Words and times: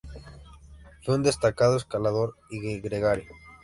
Fue 1.03 1.13
un 1.13 1.21
destacado 1.21 1.77
escalador 1.77 2.35
y 2.49 2.79
gregario. 2.81 3.29